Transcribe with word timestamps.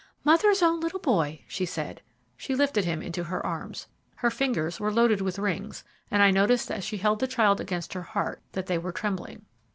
"Mother's 0.23 0.63
own 0.63 0.79
little 0.79 0.97
boy," 0.99 1.43
she 1.47 1.63
said. 1.63 2.01
She 2.35 2.55
lifted 2.55 2.85
him 2.85 3.03
into 3.03 3.25
her 3.25 3.45
arms. 3.45 3.85
Her 4.15 4.31
fingers 4.31 4.79
were 4.79 4.91
loaded 4.91 5.21
with 5.21 5.37
rings, 5.37 5.83
and 6.09 6.23
I 6.23 6.31
noticed 6.31 6.71
as 6.71 6.83
she 6.83 6.97
held 6.97 7.19
the 7.19 7.27
child 7.27 7.61
against 7.61 7.93
her 7.93 8.01
heart 8.01 8.41
that 8.53 8.65
they 8.65 8.79
were 8.79 8.91
trembling. 8.93 9.45